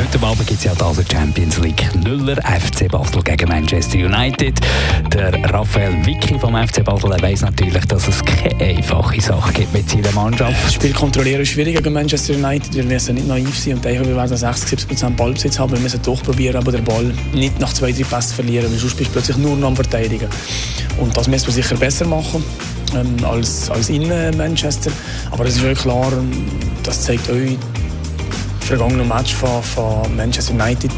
Heute 0.00 0.26
Abend 0.26 0.46
gibt 0.46 0.60
es 0.60 0.64
ja 0.64 0.72
die 0.74 1.12
Champions 1.12 1.58
League 1.58 1.90
Nuller 1.94 2.36
FC 2.36 2.90
Basel 2.90 3.22
gegen 3.22 3.46
Manchester 3.50 3.98
United. 3.98 4.58
Der 5.12 5.30
Raphael 5.52 5.94
Vicky 6.06 6.38
vom 6.38 6.56
FC 6.56 6.82
Basel 6.82 7.10
weiß 7.10 7.42
natürlich, 7.42 7.84
dass 7.84 8.08
es 8.08 8.24
keine 8.24 8.58
einfache 8.64 9.20
Sache 9.20 9.52
gibt 9.52 9.74
mit 9.74 9.90
seiner 9.90 10.10
Mannschaft. 10.12 10.54
Das 10.64 10.72
Spiel 10.72 10.94
kontrollieren 10.94 11.42
ist 11.42 11.50
schwierig 11.50 11.76
gegen 11.76 11.92
Manchester 11.92 12.32
United. 12.34 12.74
Wir 12.74 12.84
müssen 12.84 13.16
nicht 13.16 13.28
naiv 13.28 13.58
sein 13.58 13.74
und 13.74 13.84
denken, 13.84 14.08
wir 14.08 14.16
werden 14.16 14.34
60 14.34 14.80
70 14.80 15.16
Ballbesitz 15.16 15.58
haben. 15.58 15.72
Wir 15.72 15.80
müssen 15.80 16.00
durchprobieren, 16.02 16.56
aber 16.56 16.72
den 16.72 16.84
Ball 16.84 17.12
nicht 17.34 17.60
nach 17.60 17.72
zwei, 17.74 17.92
drei 17.92 18.04
Pässen 18.04 18.36
verlieren, 18.36 18.72
weil 18.72 18.78
sonst 18.78 18.96
bist 18.96 19.10
du 19.10 19.12
plötzlich 19.12 19.36
nur 19.36 19.54
noch 19.54 19.68
am 19.68 19.76
Verteidigen. 19.76 20.28
Und 20.96 21.14
das 21.14 21.28
müssen 21.28 21.48
wir 21.48 21.52
sicher 21.52 21.76
besser 21.76 22.06
machen 22.06 22.42
ähm, 22.96 23.22
als, 23.22 23.68
als 23.68 23.90
in 23.90 24.08
Manchester. 24.38 24.90
Aber 25.30 25.44
es 25.44 25.60
ist 25.60 25.82
klar, 25.82 26.10
das 26.84 27.02
zeigt 27.02 27.28
euch, 27.28 27.58
vergangenen 28.70 29.08
Match 29.08 29.34
von, 29.34 29.60
von 29.64 30.16
Manchester 30.16 30.54
United. 30.54 30.92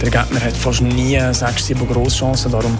Der 0.00 0.10
Gegner 0.10 0.40
hat 0.40 0.56
fast 0.56 0.80
nie 0.80 1.20
sechs, 1.32 1.66
sieben 1.66 1.86
Grosschancen, 1.86 2.50
darum 2.50 2.78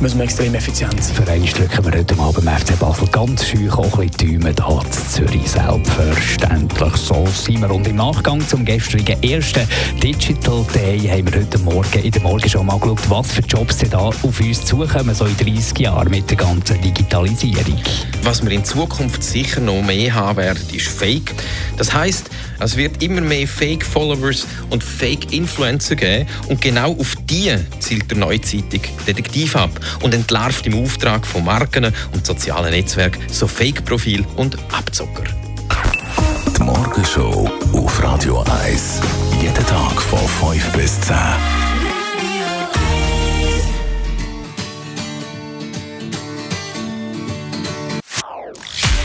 müssen 0.00 0.16
wir 0.16 0.24
extrem 0.24 0.54
effizient 0.54 1.04
sein. 1.04 1.14
Für 1.14 1.30
einen 1.30 1.44
drücken 1.44 1.84
wir 1.84 1.98
heute 1.98 2.18
Abend 2.18 2.42
beim 2.42 2.56
FC 2.56 2.78
Basel 2.78 3.06
ganz 3.08 3.46
schön 3.46 3.70
auch 3.70 3.98
ein 3.98 4.08
bisschen 4.08 4.40
die 4.40 4.54
da 4.54 4.80
zu 4.90 5.08
Zürich. 5.08 5.46
Selbstverständlich, 5.46 6.96
so 6.96 7.26
sind 7.26 7.60
wir. 7.60 7.70
Und 7.70 7.86
im 7.86 7.96
Nachgang 7.96 8.40
zum 8.48 8.64
gestrigen 8.64 9.22
ersten 9.22 9.68
Digital 10.02 10.64
Day 10.72 10.98
haben 11.00 11.30
wir 11.30 11.40
heute 11.40 11.58
Morgen 11.58 11.98
in 12.02 12.10
der 12.10 12.22
Morgen 12.22 12.48
schon 12.48 12.64
mal 12.64 12.78
geschaut, 12.78 13.10
was 13.10 13.32
für 13.32 13.42
Jobs 13.42 13.76
da 13.90 13.98
auf 13.98 14.24
uns 14.24 14.64
zukommen, 14.64 15.14
so 15.14 15.26
in 15.26 15.36
30 15.36 15.78
Jahren 15.80 16.08
mit 16.08 16.30
der 16.30 16.38
ganzen 16.38 16.80
Digitalisierung. 16.80 17.78
Was 18.22 18.42
wir 18.42 18.52
in 18.52 18.64
Zukunft 18.64 19.22
sicher 19.22 19.60
noch 19.60 19.82
mehr 19.82 20.14
haben 20.14 20.38
werden, 20.38 20.62
ist 20.72 20.88
Fake. 20.88 21.34
Das 21.76 21.92
heißt, 21.92 22.30
es 22.60 22.76
wird 22.76 23.02
immer 23.02 23.20
mehr 23.20 23.46
Fake-Followers 23.46 24.46
und 24.70 24.82
Fake-Influencer 24.82 25.96
geben. 25.96 26.28
Und 26.48 26.60
genau 26.60 26.92
auf 26.92 27.14
die 27.24 27.54
zielt 27.80 28.10
der 28.10 28.18
Neuzeitung 28.18 28.82
Detektiv 29.06 29.56
ab 29.56 29.70
und 30.02 30.14
entlarvt 30.14 30.66
im 30.66 30.82
Auftrag 30.82 31.26
von 31.26 31.44
Marken 31.44 31.92
und 32.12 32.26
sozialen 32.26 32.70
Netzwerken 32.70 33.22
so 33.30 33.46
Fake-Profil 33.46 34.24
und 34.36 34.56
Abzocker. 34.72 35.24
Die 36.56 36.62
Morgenshow 36.62 37.50
auf 37.72 38.02
Radio 38.02 38.44
1. 38.64 39.00
Jeden 39.40 39.66
Tag 39.66 40.00
von 40.00 40.52
5 40.52 40.72
bis 40.72 41.00
10. 41.00 41.16